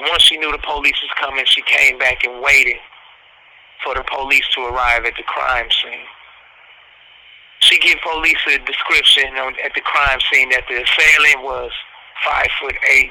[0.00, 2.76] Once she knew the police was coming, she came back and waited
[3.82, 6.06] for the police to arrive at the crime scene.
[7.60, 11.70] She gave police a description on, at the crime scene that the assailant was
[12.24, 13.10] five foot eight,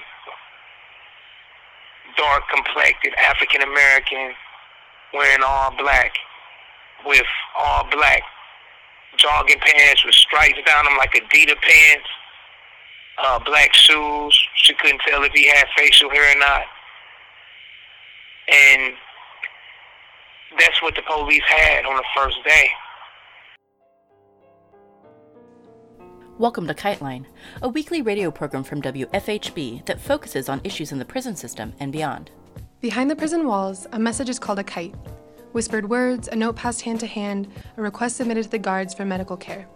[2.15, 4.33] dark complected, African American,
[5.13, 6.13] wearing all black,
[7.05, 7.27] with
[7.57, 8.23] all black
[9.17, 12.09] jogging pants with stripes down them like Adidas pants,
[13.23, 14.47] uh, black shoes.
[14.55, 16.63] She couldn't tell if he had facial hair or not.
[18.49, 18.93] And
[20.57, 22.69] that's what the police had on the first day.
[26.37, 27.25] Welcome to Kiteline,
[27.61, 31.91] a weekly radio program from WFHB that focuses on issues in the prison system and
[31.91, 32.29] beyond.
[32.79, 34.93] Behind the prison walls, a message is called a kite.
[35.51, 39.03] Whispered words, a note passed hand to hand, a request submitted to the guards for
[39.03, 39.67] medical care.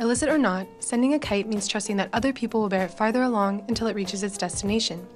[0.00, 3.22] Illicit or not, sending a kite means trusting that other people will bear it farther
[3.22, 5.06] along until it reaches its destination.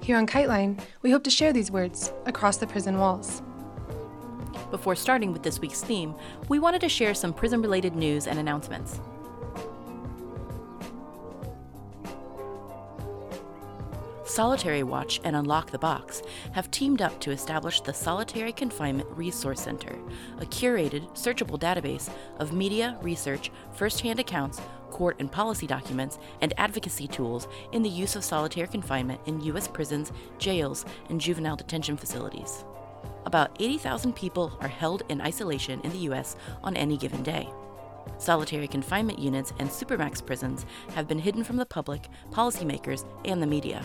[0.00, 3.42] Here on Kiteline, we hope to share these words across the prison walls.
[4.70, 6.14] Before starting with this week's theme,
[6.48, 9.00] we wanted to share some prison related news and announcements.
[14.24, 19.60] Solitary Watch and Unlock the Box have teamed up to establish the Solitary Confinement Resource
[19.60, 19.98] Center,
[20.38, 24.60] a curated, searchable database of media, research, first hand accounts,
[24.90, 29.68] court and policy documents, and advocacy tools in the use of solitary confinement in U.S.
[29.68, 32.64] prisons, jails, and juvenile detention facilities.
[33.26, 36.36] About 80,000 people are held in isolation in the U.S.
[36.62, 37.48] on any given day.
[38.16, 43.46] Solitary confinement units and supermax prisons have been hidden from the public, policymakers, and the
[43.46, 43.84] media.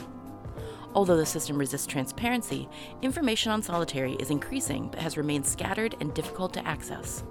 [0.96, 2.70] Although the system resists transparency,
[3.02, 7.24] information on solitary is increasing but has remained scattered and difficult to access.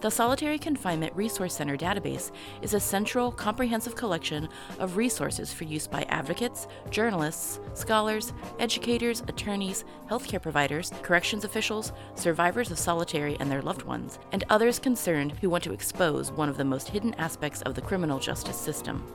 [0.00, 2.30] The Solitary Confinement Resource Center database
[2.62, 4.48] is a central, comprehensive collection
[4.78, 12.70] of resources for use by advocates, journalists, scholars, educators, attorneys, healthcare providers, corrections officials, survivors
[12.70, 16.56] of solitary and their loved ones, and others concerned who want to expose one of
[16.56, 19.06] the most hidden aspects of the criminal justice system.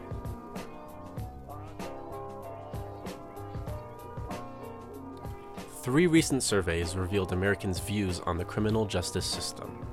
[5.81, 9.84] Three recent surveys revealed Americans' views on the criminal justice system.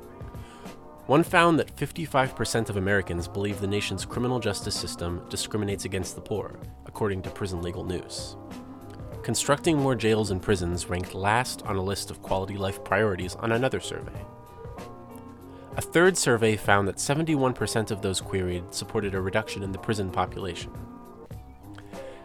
[1.12, 6.22] One found that 55% of Americans believe the nation's criminal justice system discriminates against the
[6.22, 8.38] poor, according to Prison Legal News.
[9.22, 13.52] Constructing more jails and prisons ranked last on a list of quality life priorities on
[13.52, 14.24] another survey.
[15.76, 20.10] A third survey found that 71% of those queried supported a reduction in the prison
[20.10, 20.72] population.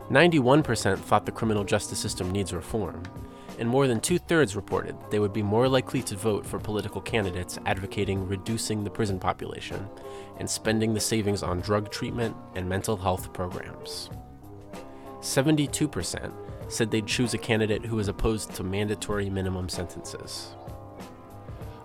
[0.09, 3.03] 91% thought the criminal justice system needs reform,
[3.59, 7.01] and more than two thirds reported they would be more likely to vote for political
[7.01, 9.87] candidates advocating reducing the prison population
[10.39, 14.09] and spending the savings on drug treatment and mental health programs.
[15.21, 16.31] 72%
[16.69, 20.55] said they'd choose a candidate who is opposed to mandatory minimum sentences.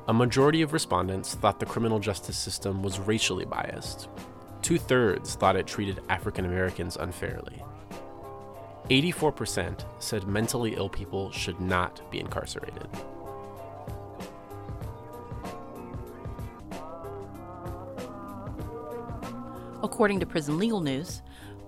[0.09, 4.09] A majority of respondents thought the criminal justice system was racially biased.
[4.61, 7.63] Two thirds thought it treated African Americans unfairly.
[8.91, 12.89] 84% said mentally ill people should not be incarcerated.
[19.83, 21.23] According to Prison Legal News,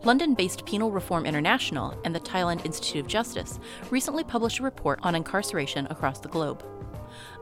[0.04, 3.58] London based Penal Reform International and the Thailand Institute of Justice
[3.91, 6.64] recently published a report on incarceration across the globe.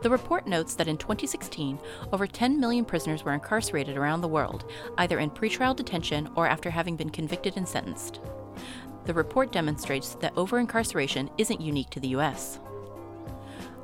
[0.03, 1.79] The report notes that in 2016,
[2.13, 4.65] over 10 million prisoners were incarcerated around the world,
[4.99, 8.21] either in pretrial detention or after having been convicted and sentenced
[9.05, 12.61] the report demonstrates that over incarceration isn't unique to the U.S.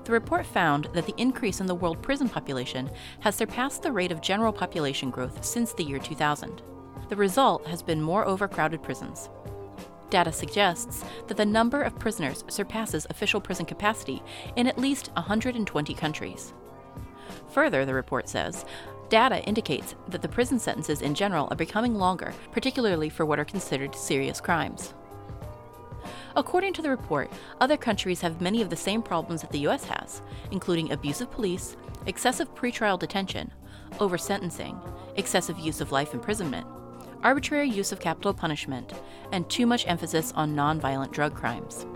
[0.05, 2.89] The report found that the increase in the world prison population
[3.21, 6.63] has surpassed the rate of general population growth since the year 2000.
[7.09, 9.29] The result has been more overcrowded prisons.
[10.11, 14.23] Data suggests that the number of prisoners surpasses official prison capacity
[14.57, 16.55] in at least 120 countries.
[17.51, 18.65] Further, the report says,
[19.11, 23.45] data indicates that the prison sentences in general are becoming longer, particularly for what are
[23.45, 24.95] considered serious crimes.
[26.37, 27.31] According to the report,
[27.61, 31.77] other countries have many of the same problems that the US has, including abusive police,
[32.07, 33.53] excessive pretrial detention,
[34.01, 34.79] over sentencing,
[35.17, 36.67] excessive use of life imprisonment,
[37.23, 38.93] arbitrary use of capital punishment,
[39.33, 41.87] and too much emphasis on nonviolent drug crimes.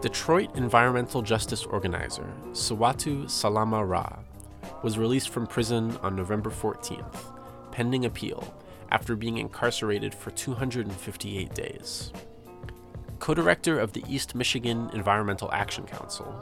[0.00, 4.18] Detroit environmental justice organizer Siwatu Salama Ra
[4.84, 7.16] was released from prison on November 14th,
[7.72, 8.54] pending appeal,
[8.90, 12.12] after being incarcerated for 258 days.
[13.18, 16.38] Co director of the East Michigan Environmental Action Council,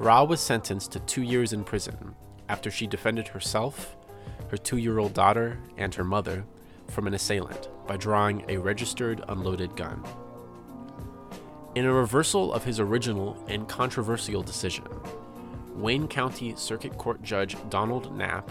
[0.00, 2.16] Ra was sentenced to two years in prison
[2.48, 3.96] after she defended herself,
[4.48, 6.44] her two year old daughter, and her mother
[6.88, 10.02] from an assailant by drawing a registered unloaded gun.
[11.76, 14.88] In a reversal of his original and controversial decision,
[15.80, 18.50] Wayne County Circuit Court Judge Donald Knapp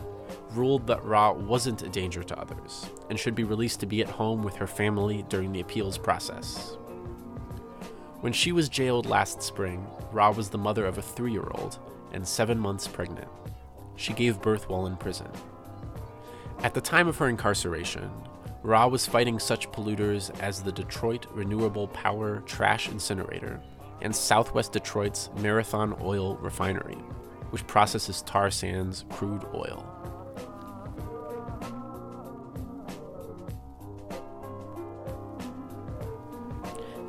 [0.51, 4.09] ruled that Ra wasn't a danger to others and should be released to be at
[4.09, 6.77] home with her family during the appeals process.
[8.21, 11.77] When she was jailed last spring, Ra was the mother of a three year old
[12.13, 13.27] and seven months pregnant.
[13.95, 15.29] She gave birth while in prison.
[16.63, 18.09] At the time of her incarceration,
[18.63, 23.61] Ra was fighting such polluters as the Detroit Renewable Power Trash Incinerator
[24.01, 26.97] and Southwest Detroit's Marathon Oil Refinery,
[27.51, 29.85] which processes tar sands crude oil.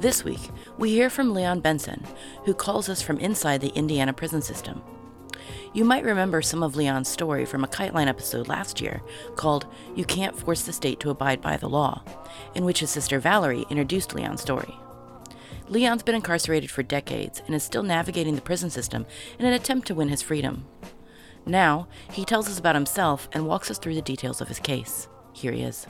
[0.00, 0.40] This week,
[0.78, 2.02] we hear from Leon Benson,
[2.46, 4.80] who calls us from inside the Indiana prison system.
[5.74, 9.02] You might remember some of Leon's story from a KiteLine episode last year
[9.36, 12.02] called You Can't Force the State to Abide by the Law,
[12.54, 14.74] in which his sister Valerie introduced Leon's story.
[15.70, 19.06] Leon's been incarcerated for decades and is still navigating the prison system
[19.38, 20.66] in an attempt to win his freedom.
[21.46, 25.06] Now, he tells us about himself and walks us through the details of his case.
[25.32, 25.86] Here he is.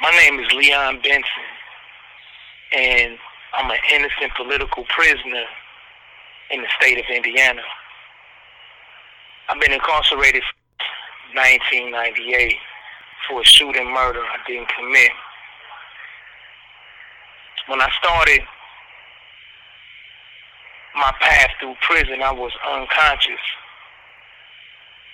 [0.00, 1.24] My name is Leon Benson,
[2.76, 3.18] and
[3.52, 5.44] I'm an innocent political prisoner
[6.52, 7.62] in the state of Indiana.
[9.48, 12.56] I've been incarcerated since 1998
[13.28, 15.10] for a shooting murder I didn't commit.
[17.68, 18.40] When I started
[20.94, 23.40] my path through prison, I was unconscious.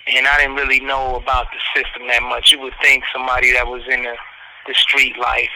[0.07, 2.51] And I didn't really know about the system that much.
[2.51, 4.15] You would think somebody that was in the,
[4.67, 5.49] the street life,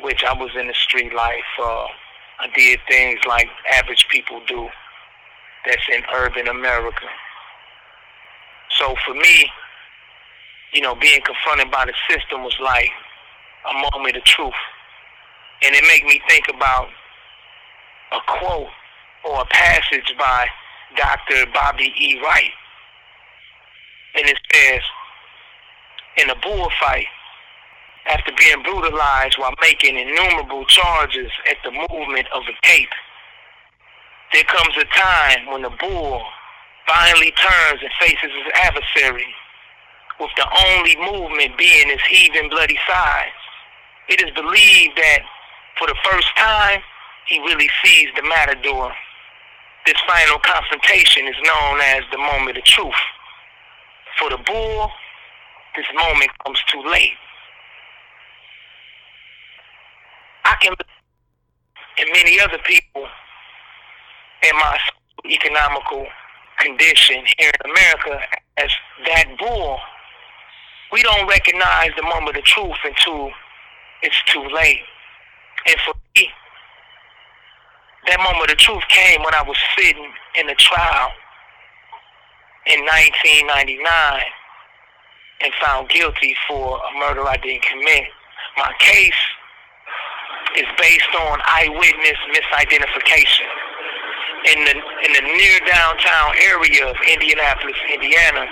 [0.00, 1.44] which I was in the street life.
[1.60, 1.86] Uh,
[2.40, 4.68] I did things like average people do
[5.64, 7.06] that's in urban America.
[8.78, 9.46] So for me,
[10.72, 12.90] you know, being confronted by the system was like
[13.70, 14.54] a moment of truth.
[15.62, 16.88] And it made me think about
[18.12, 18.68] a quote
[19.24, 20.46] or a passage by
[20.96, 21.46] Dr.
[21.52, 22.20] Bobby E.
[22.22, 22.50] Wright.
[24.14, 24.80] And it says,
[26.18, 27.06] in a bullfight,
[28.06, 32.90] after being brutalized while making innumerable charges at the movement of the tape,
[34.32, 36.22] there comes a time when the bull
[36.86, 39.32] finally turns and faces his adversary
[40.20, 43.32] with the only movement being his heaving bloody sides.
[44.08, 45.20] It is believed that
[45.78, 46.80] for the first time,
[47.26, 48.92] he really sees the matador.
[49.86, 52.94] This final confrontation is known as the moment of truth.
[54.18, 54.90] For the bull,
[55.76, 57.16] this moment comes too late.
[60.44, 60.74] I can,
[61.98, 63.06] and many other people
[64.42, 64.78] in my
[65.30, 66.06] economical
[66.58, 68.20] condition here in America,
[68.58, 68.70] as
[69.06, 69.78] that bull
[70.92, 73.30] we don't recognize the moment of truth until
[74.02, 74.82] it's too late.
[75.66, 76.28] And for me,
[78.08, 81.10] that moment of truth came when I was sitting in a trial
[82.66, 83.82] in 1999
[85.42, 88.04] and found guilty for a murder I didn't commit.
[88.56, 89.22] My case
[90.58, 93.48] is based on eyewitness misidentification.
[94.42, 98.46] In the in the near downtown area of Indianapolis, Indiana,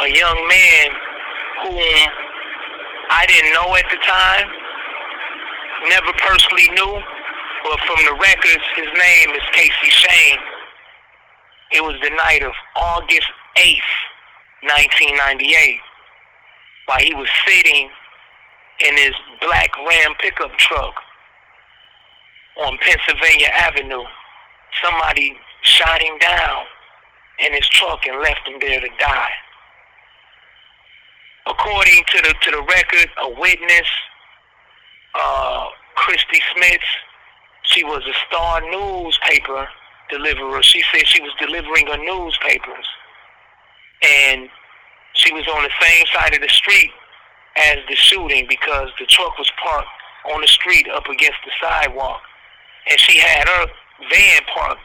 [0.00, 0.88] a young man
[1.62, 2.08] whom
[3.10, 4.46] I didn't know at the time,
[5.88, 7.02] never personally knew,
[7.64, 10.38] but from the records, his name is Casey Shane.
[11.72, 13.26] It was the night of August
[13.56, 13.92] 8th,
[14.62, 15.80] 1998,
[16.86, 17.90] while he was sitting
[18.86, 20.94] in his black Ram pickup truck
[22.64, 24.04] on Pennsylvania Avenue.
[24.80, 26.64] Somebody shot him down
[27.40, 29.32] in his truck and left him there to die
[31.48, 33.88] according to the to the record, a witness,
[35.14, 36.86] uh, Christy Smith,
[37.62, 39.68] she was a star newspaper
[40.10, 40.62] deliverer.
[40.62, 42.86] She said she was delivering her newspapers,
[44.02, 44.48] and
[45.14, 46.90] she was on the same side of the street
[47.56, 49.88] as the shooting because the truck was parked
[50.32, 52.20] on the street up against the sidewalk,
[52.90, 53.66] and she had her
[54.10, 54.80] van parked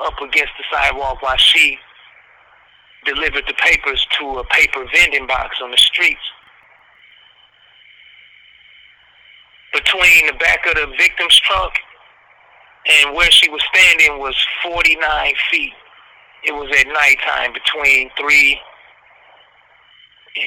[0.00, 1.78] up against the sidewalk while she
[3.04, 6.20] delivered the papers to a paper vending box on the streets.
[9.72, 11.72] Between the back of the victim's truck
[12.88, 15.72] and where she was standing was 49 feet.
[16.44, 18.60] It was at nighttime between 3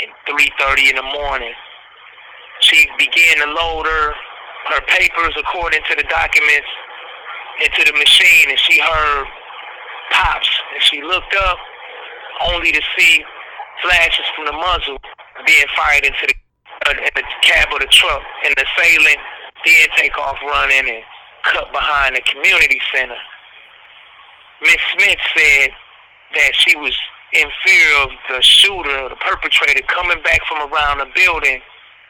[0.01, 1.53] and 3.30 in the morning.
[2.61, 4.13] She began to load her,
[4.73, 6.67] her papers according to the documents
[7.63, 9.25] into the machine and she heard
[10.11, 11.57] pops and she looked up
[12.47, 13.23] only to see
[13.81, 14.97] flashes from the muzzle
[15.45, 16.35] being fired into the,
[16.87, 19.19] uh, in the cab of the truck and the assailant
[19.65, 21.03] then take off running and
[21.43, 23.17] cut behind the community center.
[24.61, 25.69] Miss Smith said
[26.35, 26.95] that she was
[27.33, 31.61] in fear of the shooter, the perpetrator, coming back from around the building,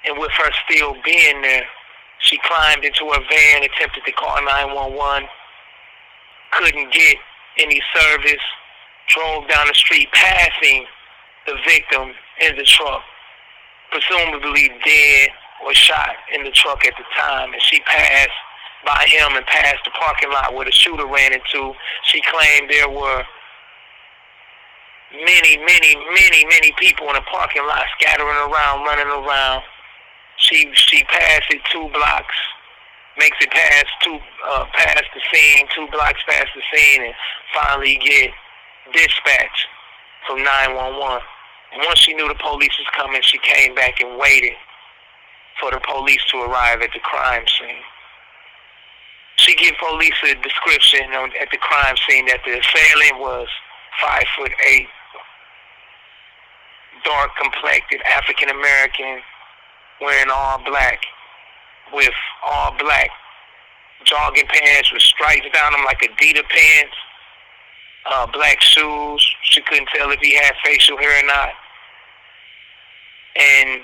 [0.08, 1.64] and with her still being there,
[2.20, 5.28] she climbed into her van, attempted to call 911,
[6.52, 7.18] couldn't get
[7.58, 8.44] any service,
[9.14, 10.86] drove down the street, passing
[11.46, 13.02] the victim in the truck,
[13.92, 15.30] presumably dead
[15.66, 18.40] or shot in the truck at the time, and she passed
[18.86, 21.74] by him and passed the parking lot where the shooter ran into.
[22.06, 23.24] She claimed there were
[25.14, 29.64] many, many, many, many people in the parking lot scattering around, running around.
[30.38, 32.36] She she passed it two blocks,
[33.20, 34.18] makes it past two
[34.50, 37.14] uh, past the scene, two blocks past the scene, and
[37.54, 38.32] finally get
[38.94, 39.68] dispatch
[40.28, 41.22] from 911.
[41.74, 44.54] And once she knew the police was coming, she came back and waited
[45.60, 47.84] for the police to arrive at the crime scene.
[49.38, 53.48] She gave police a description at the crime scene that the assailant was
[54.02, 54.88] five foot eight,
[57.04, 59.22] dark complected, African American,
[60.00, 61.00] wearing all black,
[61.94, 62.14] with
[62.46, 63.10] all black
[64.06, 66.96] jogging pants with stripes down them like Adidas pants,
[68.10, 69.36] uh, black shoes.
[69.44, 71.50] She couldn't tell if he had facial hair or not.
[73.36, 73.82] And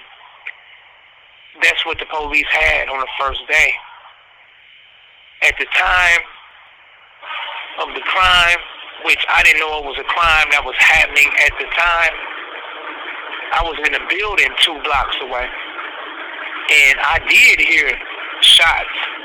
[1.61, 3.73] that's what the police had on the first day.
[5.43, 6.21] At the time
[7.81, 8.57] of the crime,
[9.05, 12.15] which I didn't know it was a crime that was happening at the time,
[13.53, 15.47] I was in a building two blocks away.
[16.67, 17.93] And I did hear
[18.41, 19.16] shots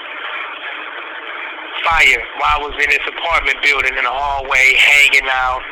[1.93, 5.63] fire while I was in this apartment building in the hallway, hanging out.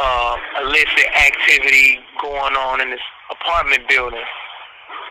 [0.00, 4.22] Uh, illicit activity going on in this apartment building.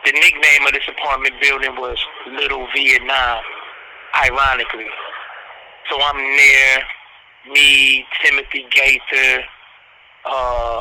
[0.06, 3.42] The nickname of this apartment building was Little Vietnam,
[4.24, 4.86] ironically.
[5.90, 6.82] So I'm there,
[7.52, 9.44] me, Timothy Gaither,
[10.24, 10.80] uh,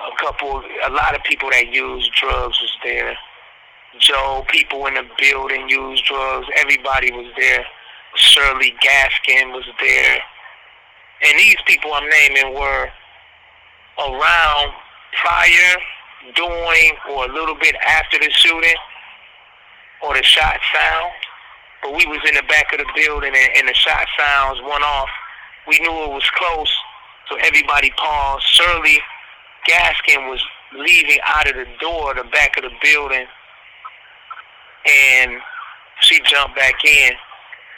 [0.00, 3.16] a couple, a lot of people that use drugs was there.
[3.98, 6.46] Joe, people in the building used drugs.
[6.56, 7.64] Everybody was there.
[8.16, 10.18] Shirley Gaskin was there.
[11.22, 12.88] And these people I'm naming were
[13.98, 14.72] around
[15.20, 15.76] prior
[16.34, 18.74] during or a little bit after the shooting
[20.02, 21.12] or the shot sound.
[21.82, 24.84] But we was in the back of the building and, and the shot sounds went
[24.84, 25.08] off.
[25.66, 26.70] We knew it was close,
[27.28, 28.44] so everybody paused.
[28.46, 28.98] Shirley
[29.68, 30.42] Gaskin was
[30.76, 33.26] leaving out of the door, the back of the building,
[34.86, 35.40] and
[36.00, 37.12] she jumped back in.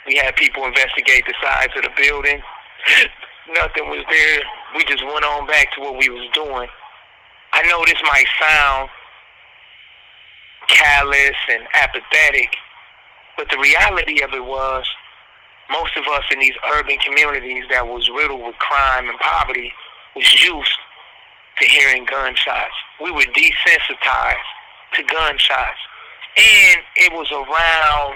[0.07, 2.41] We had people investigate the sides of the building.
[3.55, 4.39] Nothing was there.
[4.75, 6.67] We just went on back to what we was doing.
[7.53, 8.89] I know this might sound
[10.67, 12.55] callous and apathetic,
[13.37, 14.85] but the reality of it was
[15.69, 19.71] most of us in these urban communities that was riddled with crime and poverty
[20.15, 20.77] was used
[21.59, 22.75] to hearing gunshots.
[23.01, 24.49] We were desensitized
[24.95, 25.79] to gunshots.
[26.35, 28.15] And it was around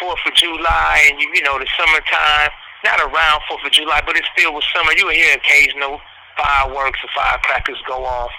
[0.00, 2.50] Fourth of July and you, you know, the summertime.
[2.84, 4.92] Not around Fourth of July, but it still was summer.
[4.96, 6.00] You hear occasional
[6.36, 8.30] fireworks or firecrackers go off.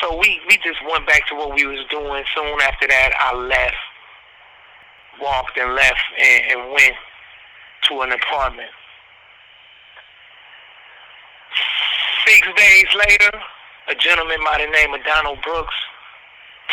[0.00, 2.24] So we, we just went back to what we was doing.
[2.34, 3.76] Soon after that, I left,
[5.20, 6.94] walked and left, and, and went
[7.88, 8.70] to an apartment.
[12.26, 13.30] Six days later,
[13.88, 15.74] a gentleman by the name of Donald Brooks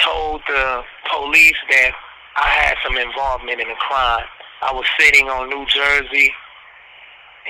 [0.03, 0.81] told the
[1.11, 1.91] police that
[2.37, 4.25] I had some involvement in a crime.
[4.61, 6.31] I was sitting on New Jersey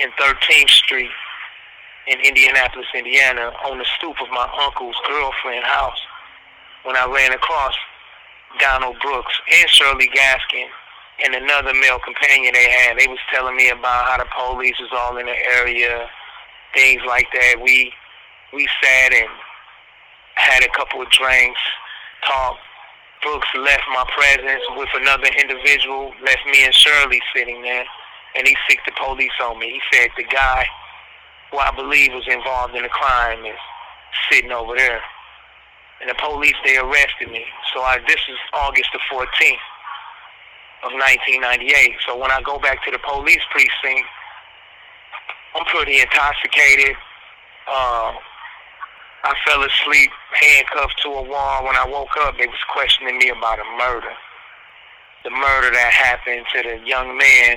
[0.02, 1.10] in 13th Street
[2.08, 6.00] in Indianapolis, Indiana, on the stoop of my uncle's girlfriend's house
[6.84, 7.74] when I ran across
[8.58, 10.66] Donald Brooks and Shirley Gaskin
[11.24, 12.98] and another male companion they had.
[12.98, 16.08] They was telling me about how the police was all in the area,
[16.74, 17.56] things like that.
[17.62, 17.92] We
[18.52, 19.28] we sat and
[20.34, 21.60] had a couple of drinks,
[22.26, 22.60] talked.
[23.22, 27.84] Brooks left my presence with another individual, left me and Shirley sitting there,
[28.34, 29.78] and he sicked the police on me.
[29.78, 30.66] He said the guy
[31.50, 33.58] who I believe was involved in the crime is
[34.30, 35.00] sitting over there.
[36.00, 37.44] And the police, they arrested me.
[37.72, 39.62] So I, this is August the 14th
[40.82, 41.94] of 1998.
[42.06, 44.08] So when I go back to the police precinct,
[45.54, 46.96] I'm pretty intoxicated.
[47.70, 48.14] Uh,
[49.24, 51.64] I fell asleep handcuffed to a wall.
[51.64, 54.12] When I woke up, they was questioning me about a murder.
[55.24, 57.56] The murder that happened to the young man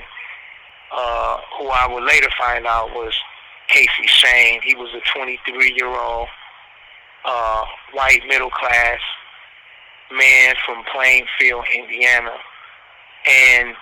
[0.96, 3.12] uh, who I would later find out was
[3.68, 4.60] Casey Shane.
[4.62, 6.28] He was a 23-year-old
[7.24, 9.00] uh, white middle class
[10.12, 12.36] man from Plainfield, Indiana,
[13.26, 13.74] and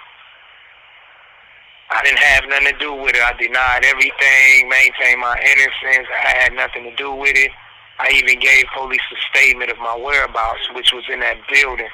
[1.90, 3.22] I didn't have nothing to do with it.
[3.22, 6.08] I denied everything, maintained my innocence.
[6.10, 7.50] I had nothing to do with it.
[7.98, 11.88] I even gave police a statement of my whereabouts, which was in that building.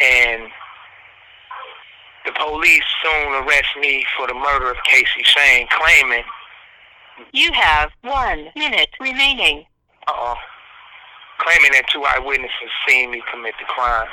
[0.00, 0.48] And
[2.24, 6.22] the police soon arrest me for the murder of Casey Shane, claiming
[7.32, 9.66] You have one minute remaining.
[10.06, 10.34] uh oh.
[11.38, 14.08] claiming that two eyewitnesses seen me commit the crime.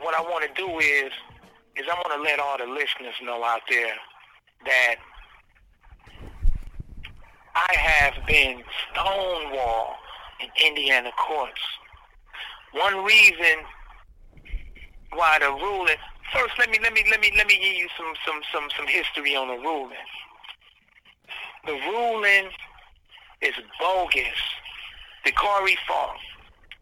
[0.00, 1.12] What I want to do is
[1.76, 3.94] is I want to let all the listeners know out there
[4.64, 4.96] that
[7.54, 8.62] I have been
[8.92, 9.96] stonewall
[10.40, 11.60] in Indiana courts.
[12.72, 13.64] One reason
[15.12, 15.96] why the ruling
[16.32, 18.86] first let me let me let me let me give you some some some some
[18.86, 19.96] history on the ruling.
[21.66, 22.50] The ruling
[23.42, 24.40] is bogus.
[25.24, 26.16] The Corey fault.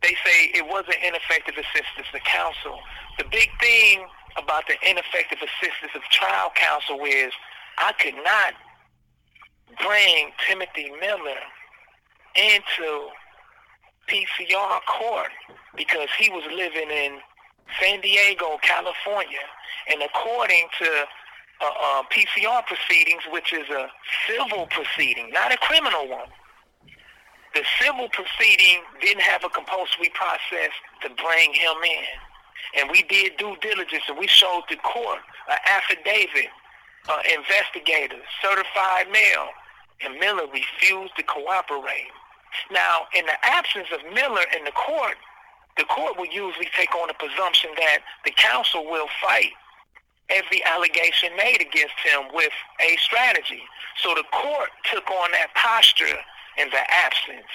[0.04, 2.78] They say it wasn't ineffective assistance to counsel.
[3.16, 4.04] The big thing
[4.36, 7.32] about the ineffective assistance of trial counsel is
[7.78, 8.52] I could not
[9.80, 11.40] bring Timothy Miller
[12.36, 13.08] into
[14.06, 15.32] PCR court
[15.74, 17.20] because he was living in
[17.80, 19.46] San Diego, California,
[19.90, 21.04] and according to
[21.62, 23.88] uh, uh, PCR proceedings, which is a
[24.28, 26.28] civil proceeding, not a criminal one,
[27.54, 30.70] the civil proceeding didn't have a compulsory process
[31.02, 32.14] to bring him in.
[32.76, 36.50] And we did due diligence and we showed the court an affidavit,
[37.08, 39.48] uh, investigators, certified mail,
[40.04, 42.10] and Miller refused to cooperate.
[42.70, 45.16] Now, in the absence of Miller in the court,
[45.76, 49.50] the court will usually take on the presumption that the counsel will fight
[50.30, 53.62] every allegation made against him with a strategy.
[54.02, 56.18] So the court took on that posture
[56.58, 57.50] in the absence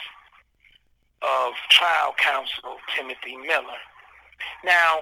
[1.21, 3.81] of trial counsel Timothy Miller.
[4.63, 4.99] Now,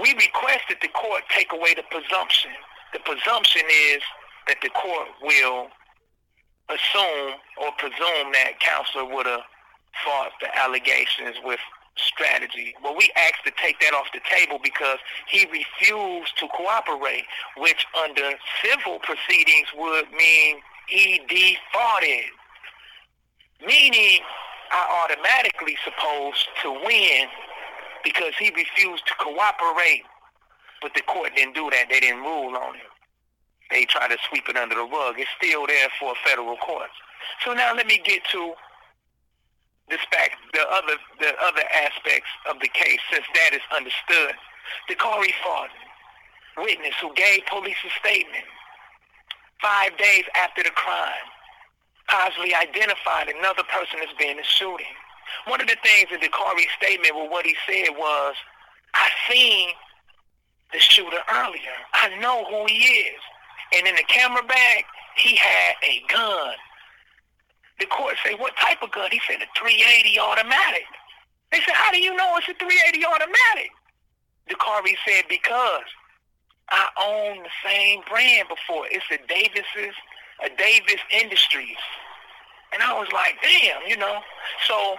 [0.00, 2.50] we requested the court take away the presumption.
[2.92, 4.02] The presumption is
[4.46, 5.68] that the court will
[6.68, 9.42] assume or presume that counselor would have
[10.04, 11.60] fought the allegations with
[11.96, 12.74] strategy.
[12.82, 17.24] Well, we asked to take that off the table because he refused to cooperate,
[17.56, 18.32] which under
[18.62, 22.30] civil proceedings would mean he defaulted,
[23.66, 24.20] meaning
[24.70, 27.28] I automatically supposed to win
[28.04, 30.02] because he refused to cooperate.
[30.82, 31.86] But the court didn't do that.
[31.90, 32.90] They didn't rule on him.
[33.70, 35.16] They tried to sweep it under the rug.
[35.18, 36.92] It's still there for federal courts.
[37.44, 38.54] So now let me get to
[39.88, 44.34] this fact, the other the other aspects of the case, since that is understood.
[44.88, 45.76] The Corey Farden,
[46.58, 48.44] witness who gave police a statement
[49.60, 51.26] five days after the crime,
[52.08, 54.94] possibly identified another person as being the shooting.
[55.46, 58.34] One of the things in Corey's statement with what he said was,
[58.94, 59.70] I seen
[60.72, 61.76] the shooter earlier.
[61.94, 63.20] I know who he is.
[63.74, 64.84] And in the camera bag,
[65.16, 66.54] he had a gun.
[67.80, 69.10] The court said, what type of gun?
[69.10, 70.86] He said, a 380 automatic.
[71.52, 73.70] They said, how do you know it's a 380 automatic?
[74.54, 75.84] Corey said, because
[76.70, 78.86] I own the same brand before.
[78.90, 79.94] It's a Davis's,
[80.44, 81.78] a Davis Industries.
[82.72, 84.20] And I was like, damn, you know.
[84.66, 84.96] So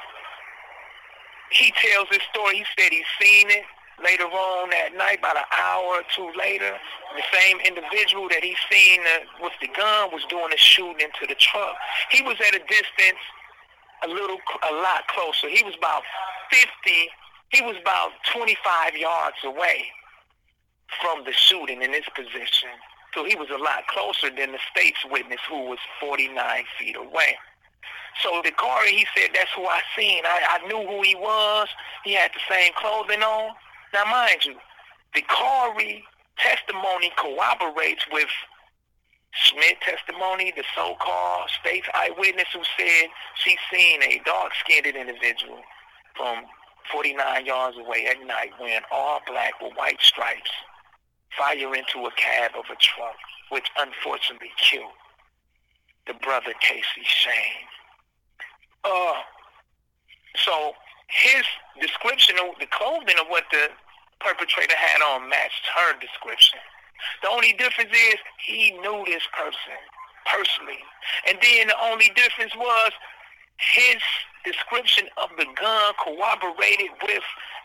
[1.51, 2.57] he tells this story.
[2.57, 3.63] He said he's seen it
[4.01, 6.77] later on that night, about an hour or two later.
[7.15, 9.01] The same individual that he seen
[9.41, 11.75] with the gun was doing the shooting into the truck.
[12.11, 13.23] He was at a distance
[14.03, 14.37] a little,
[14.69, 15.49] a lot closer.
[15.49, 16.03] He was about
[16.51, 16.69] 50,
[17.49, 19.91] he was about 25 yards away
[21.01, 22.69] from the shooting in this position.
[23.13, 27.35] So he was a lot closer than the state's witness who was 49 feet away.
[28.21, 30.23] So Dakari, he said, that's who I seen.
[30.25, 31.67] I, I knew who he was.
[32.03, 33.53] He had the same clothing on.
[33.93, 34.55] Now, mind you,
[35.15, 36.03] Dakari
[36.37, 38.29] testimony corroborates with
[39.45, 45.59] Smith testimony, the so-called state's eyewitness who said she seen a dark-skinned individual
[46.15, 46.45] from
[46.91, 50.49] 49 yards away at night wearing all black with white stripes
[51.35, 53.17] fire into a cab of a truck,
[53.49, 54.93] which unfortunately killed
[56.07, 57.67] the brother Casey Shane.
[58.83, 59.21] Uh,
[60.35, 60.73] so
[61.09, 61.43] his
[61.81, 63.69] description of the clothing of what the
[64.19, 66.59] perpetrator had on matched her description.
[67.21, 69.77] The only difference is he knew this person
[70.25, 70.79] personally.
[71.27, 72.91] And then the only difference was
[73.59, 74.01] his
[74.45, 77.23] description of the gun corroborated with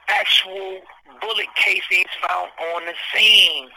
[0.09, 0.81] actual
[1.21, 3.69] bullet casings found on the scene.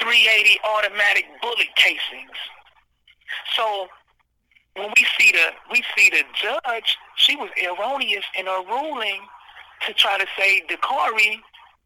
[0.00, 2.36] 380 automatic bullet casings.
[3.54, 3.86] So
[4.74, 9.20] when we see the we see the judge, she was erroneous in her ruling
[9.86, 11.40] to try to say Dakari,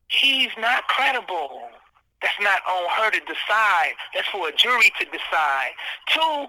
[0.08, 1.68] he's not credible.
[2.22, 3.92] That's not on her to decide.
[4.14, 5.72] That's for a jury to decide.
[6.08, 6.46] Two,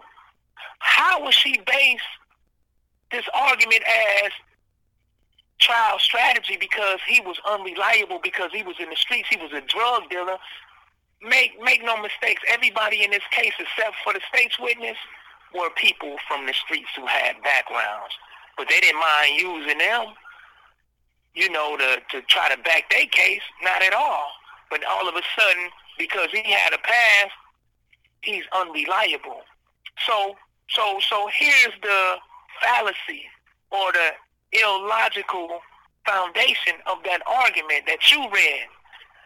[0.79, 1.99] how was she base
[3.12, 3.84] this argument
[4.24, 4.32] as
[5.60, 9.62] trial strategy because he was unreliable because he was in the streets, he was a
[9.62, 10.38] drug dealer.
[11.22, 14.98] Make make no mistakes, everybody in this case except for the state's witness
[15.54, 18.13] were people from the streets who had backgrounds.
[18.58, 20.08] But they didn't mind using them,
[21.34, 23.41] you know, to, to try to back their case.
[23.63, 24.28] Not at all.
[24.70, 27.32] But all of a sudden, because he had a past,
[28.22, 29.41] he's unreliable.
[30.06, 30.36] So
[30.70, 32.15] so so here's the
[32.62, 33.24] fallacy
[33.72, 34.12] or the
[34.52, 35.60] illogical
[36.06, 38.68] foundation of that argument that you read.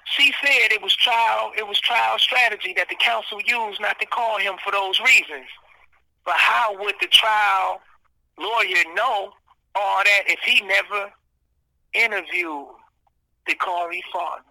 [0.06, 4.08] She said it was trial it was trial strategy that the counsel used not to
[4.08, 5.48] call him for those reasons.
[6.26, 7.82] But how would the trial
[8.38, 9.34] lawyer know
[9.76, 11.12] all that if he never
[11.94, 12.68] interviewed
[13.48, 14.44] Dakari Farley?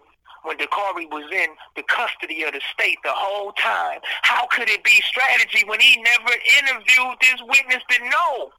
[0.43, 3.99] when Dakari was in the custody of the state the whole time.
[4.21, 8.51] How could it be strategy when he never interviewed this witness to know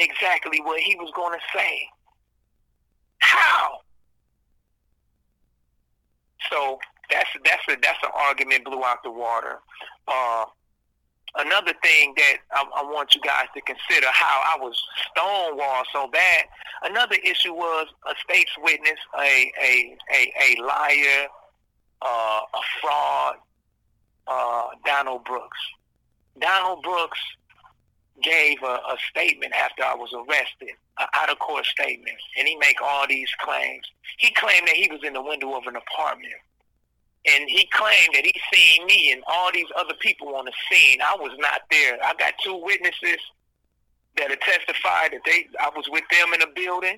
[0.00, 1.88] exactly what he was going to say?
[3.18, 3.80] How?
[6.50, 6.78] So
[7.10, 9.58] that's that's a that's an argument blew out the water.
[10.08, 10.44] Uh,
[11.36, 14.82] another thing that I, I, want you guys to consider how I was
[15.16, 16.44] stonewalled so bad.
[16.82, 21.26] Another issue was a state's witness, a a a, a liar,
[22.02, 23.36] uh, a fraud.
[24.26, 25.58] Uh, Donald Brooks.
[26.38, 27.18] Donald Brooks
[28.22, 32.56] gave a, a statement after I was arrested, an out of court statement, and he
[32.56, 33.84] make all these claims.
[34.18, 36.34] He claimed that he was in the window of an apartment
[37.26, 41.00] and he claimed that he seen me and all these other people on the scene.
[41.02, 41.98] I was not there.
[42.02, 43.18] I got two witnesses
[44.16, 46.96] that have testified that they I was with them in the building.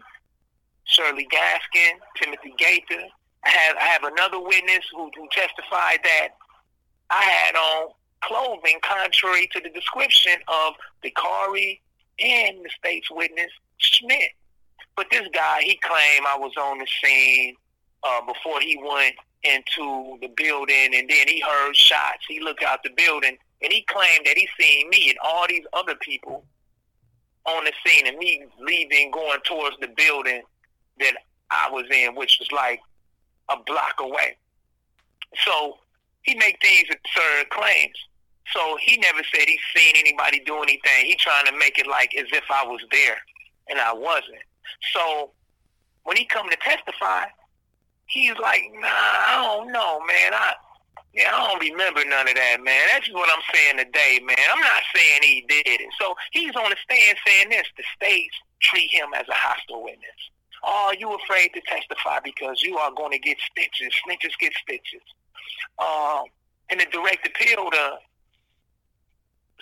[0.84, 3.04] Shirley Gaskin, Timothy Gaither.
[3.44, 6.28] I have I have another witness who, who testified that
[7.10, 7.90] I had on
[8.22, 11.80] clothing contrary to the description of Dakari
[12.18, 14.30] and the state's witness Smith.
[14.96, 17.54] But this guy, he claimed I was on the scene
[18.02, 22.24] uh, before he went into the building and then he heard shots.
[22.28, 25.64] He looked out the building and he claimed that he seen me and all these
[25.72, 26.44] other people
[27.44, 30.42] on the scene and me leaving going towards the building
[31.00, 31.14] that
[31.50, 32.80] I was in, which was like
[33.48, 34.36] a block away.
[35.44, 35.78] So
[36.22, 37.96] he make these absurd claims.
[38.52, 41.06] So he never said he seen anybody do anything.
[41.06, 43.18] He trying to make it like as if I was there
[43.68, 44.44] and I wasn't.
[44.92, 45.30] So
[46.04, 47.26] when he come to testify,
[48.06, 50.34] he's like, nah, I don't know, man.
[50.34, 50.54] I
[51.14, 52.88] yeah, I don't remember none of that, man.
[52.90, 54.38] That's what I'm saying today, man.
[54.50, 55.80] I'm not saying he did it.
[56.00, 57.66] So he's on the stand saying this.
[57.76, 60.20] The states treat him as a hostile witness.
[60.64, 63.92] Oh, you afraid to testify because you are going to get stitches.
[64.06, 65.02] Snitches get stitches.
[65.78, 66.24] Um,
[66.70, 67.98] in the direct appeal, the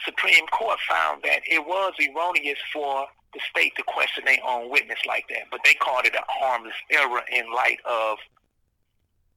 [0.04, 4.98] Supreme Court found that it was erroneous for the state to question their own witness
[5.06, 8.18] like that, but they called it a harmless error in light of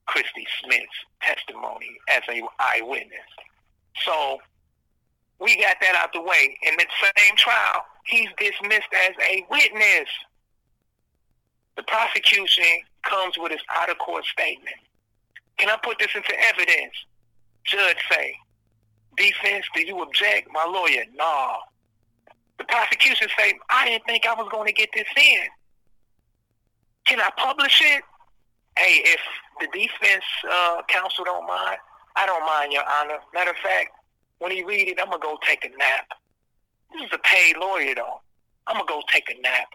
[0.08, 0.88] Christy Smith's
[1.22, 3.30] testimony as a eyewitness.
[4.04, 4.40] So
[5.40, 6.58] we got that out the way.
[6.64, 10.10] In the same trial, he's dismissed as a witness.
[11.76, 14.76] The prosecution comes with his out of court statement.
[15.58, 16.94] Can I put this into evidence?
[17.66, 18.36] Judge say,
[19.18, 20.50] defense, do you object?
[20.52, 21.58] My lawyer, nah.
[22.58, 25.42] The prosecution say, I didn't think I was going to get this in.
[27.06, 28.04] Can I publish it?
[28.78, 29.20] Hey, if
[29.60, 31.78] the defense uh, counsel don't mind,
[32.16, 33.18] I don't mind, Your Honor.
[33.34, 33.92] Matter of fact,
[34.40, 36.08] when he read it, I'm gonna go take a nap.
[36.94, 38.22] This is a paid lawyer, though.
[38.68, 39.68] I'm gonna go take a nap.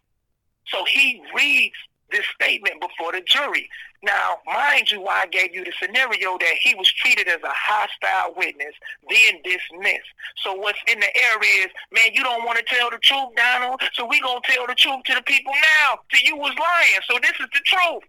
[0.67, 1.75] So he reads
[2.11, 3.69] this statement before the jury.
[4.03, 7.53] Now, mind you, why I gave you the scenario that he was treated as a
[7.53, 8.75] hostile witness,
[9.11, 10.09] then dismissed.
[10.43, 13.81] So what's in the air is, man, you don't want to tell the truth, Donald.
[13.95, 15.99] So we gonna tell the truth to the people now.
[16.13, 17.03] So you was lying.
[17.09, 18.05] So this is the truth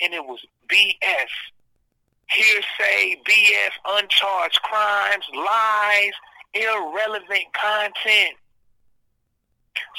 [0.00, 1.32] and it was BS.
[2.28, 6.12] Hearsay, BS, uncharged crimes, lies,
[6.52, 8.36] irrelevant content.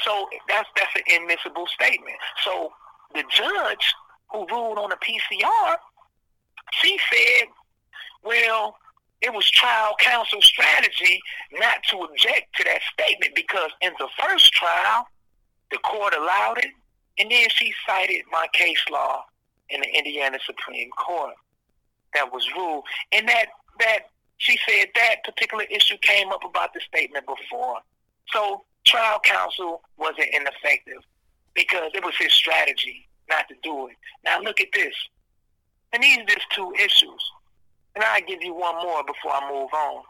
[0.04, 2.18] So that's that's an admissible statement.
[2.44, 2.72] So
[3.14, 3.94] the judge
[4.32, 5.76] who ruled on the PCR
[6.74, 7.48] She said,
[8.24, 8.76] well,
[9.22, 11.20] it was trial counsel strategy
[11.54, 15.08] not to object to that statement because in the first trial,
[15.72, 16.72] the court allowed it,
[17.18, 19.26] and then she cited my case law
[19.70, 21.36] in the Indiana Supreme Court
[22.14, 23.48] that was ruled, and that
[23.80, 24.00] that
[24.38, 27.80] she said that particular issue came up about the statement before.
[28.34, 31.04] So trial counsel wasn't ineffective
[31.56, 33.96] because it was his strategy not to do it.
[34.26, 34.94] Now look at this.
[35.94, 37.32] And these are just two issues.
[37.96, 40.04] And I'll give you one more before I move on.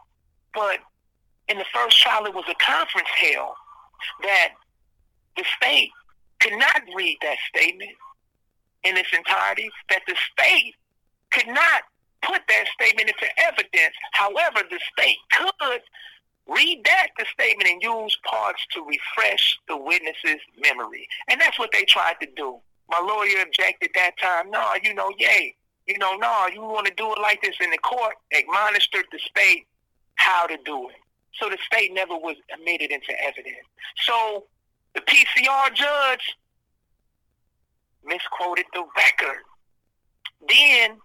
[0.54, 0.80] But
[1.48, 3.54] in the first trial, it was a conference held
[4.24, 4.50] that
[5.38, 5.92] the state
[6.40, 7.92] could not read that statement
[8.84, 10.76] in its entirety, that the state
[11.32, 11.84] could not
[12.22, 13.96] put that statement into evidence.
[14.14, 15.82] However, the state could
[16.50, 21.08] redact the statement and use parts to refresh the witness's memory.
[21.28, 22.58] And that's what they tried to do.
[22.90, 24.50] My lawyer objected that time.
[24.50, 25.56] No, you know, yay.
[25.86, 27.56] You know, no, you want to do it like this.
[27.62, 29.66] And the court admonished the state
[30.16, 30.96] how to do it.
[31.40, 33.66] So the state never was admitted into evidence.
[34.04, 34.46] So
[34.94, 36.36] the PCR judge
[38.06, 39.44] misquoted the record.
[40.48, 40.98] Then,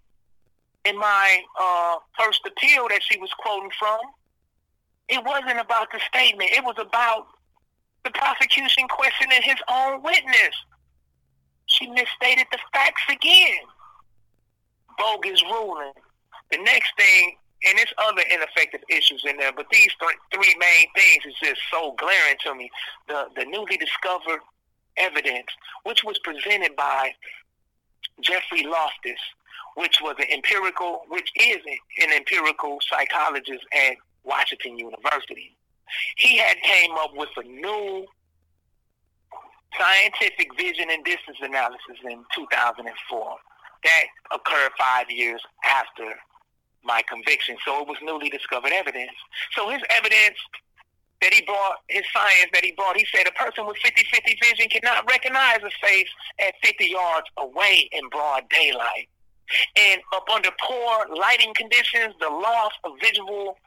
[0.84, 3.98] in my uh, first appeal that she was quoting from,
[5.08, 6.50] it wasn't about the statement.
[6.52, 7.26] It was about
[8.04, 10.54] the prosecution questioning his own witness.
[11.66, 13.60] She misstated the facts again.
[14.98, 15.92] Bogus ruling.
[16.50, 17.36] The next thing,
[17.66, 21.60] and there's other ineffective issues in there, but these th- three main things is just
[21.70, 22.70] so glaring to me.
[23.08, 24.40] The the newly discovered
[24.96, 25.48] evidence,
[25.84, 27.14] which was presented by
[28.20, 29.18] Geoffrey Loftus,
[29.76, 31.58] which was an empirical, which is
[32.02, 35.56] an empirical psychologist at Washington University.
[36.16, 38.06] He had came up with a new
[39.78, 43.36] scientific vision and distance analysis in 2004.
[43.84, 46.14] That occurred five years after
[46.84, 47.56] my conviction.
[47.64, 49.16] So it was newly discovered evidence.
[49.52, 50.38] So his evidence
[51.20, 54.68] that he brought, his science that he brought, he said a person with 50-50 vision
[54.68, 56.08] cannot recognize a face
[56.38, 59.08] at 50 yards away in broad daylight.
[59.76, 63.58] And up under poor lighting conditions, the loss of visual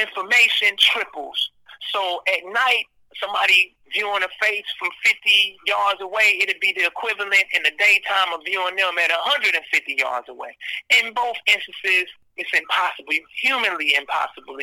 [0.00, 1.50] information triples.
[1.92, 2.84] So at night,
[3.20, 8.32] somebody viewing a face from 50 yards away, it'd be the equivalent in the daytime
[8.32, 9.60] of viewing them at 150
[9.98, 10.56] yards away.
[10.90, 14.58] In both instances, it's impossible, humanly impossible,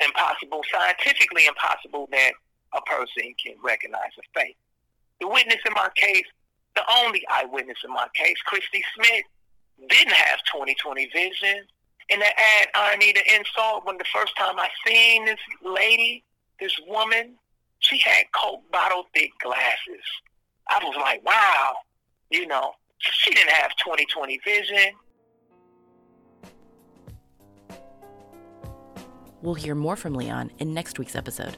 [0.00, 2.32] impossible, scientifically impossible that
[2.74, 4.56] a person can recognize a face.
[5.20, 6.24] The witness in my case,
[6.74, 9.24] the only eyewitness in my case, Christy Smith,
[9.88, 11.66] didn't have 20/20 vision.
[12.10, 16.24] And to add irony to insult, when the first time I seen this lady,
[16.58, 17.36] this woman,
[17.78, 20.04] she had Coke bottle thick glasses.
[20.68, 21.74] I was like, wow,
[22.30, 24.94] you know, she didn't have 20/20 vision.
[29.42, 31.56] We'll hear more from Leon in next week's episode.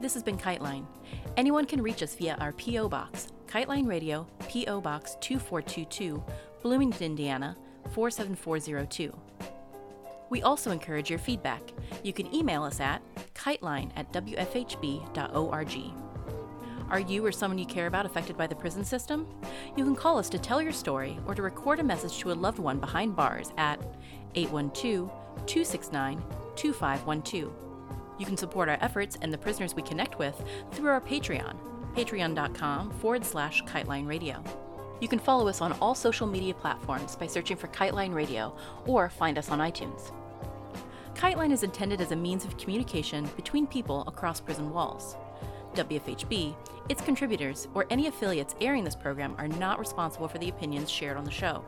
[0.00, 0.86] This has been Kiteline.
[1.36, 2.88] Anyone can reach us via our P.O.
[2.88, 4.80] Box, Kiteline Radio, P.O.
[4.80, 6.22] Box 2422,
[6.62, 7.56] Bloomington, Indiana
[7.98, 9.12] 47402.
[10.30, 11.62] We also encourage your feedback.
[12.04, 13.02] You can email us at
[13.34, 15.78] kiteline at wfhb.org.
[16.90, 19.26] Are you or someone you care about affected by the prison system?
[19.76, 22.34] You can call us to tell your story or to record a message to a
[22.34, 23.80] loved one behind bars at
[24.36, 25.10] 812
[25.46, 26.22] 269
[26.54, 27.52] 2512.
[28.16, 31.56] You can support our efforts and the prisoners we connect with through our Patreon,
[31.96, 34.40] patreon.com forward slash kiteline radio.
[35.00, 38.56] You can follow us on all social media platforms by searching for Kiteline Radio
[38.86, 40.12] or find us on iTunes.
[41.14, 45.16] Kiteline is intended as a means of communication between people across prison walls.
[45.74, 46.54] WFHB,
[46.88, 51.16] its contributors, or any affiliates airing this program are not responsible for the opinions shared
[51.16, 51.64] on the show.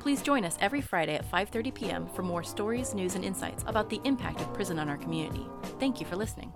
[0.00, 2.08] Please join us every Friday at 5:30 p.m.
[2.14, 5.46] for more stories, news, and insights about the impact of prison on our community.
[5.78, 6.52] Thank you for listening.